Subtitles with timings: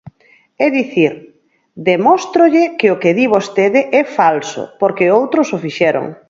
[0.65, 1.13] É dicir,
[1.89, 6.05] demóstrolle que o que di vostede é falso porque outros o fixeron.